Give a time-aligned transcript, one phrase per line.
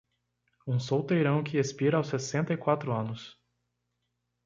[0.65, 3.39] Um solteirão que expira aos sessenta e quatro anos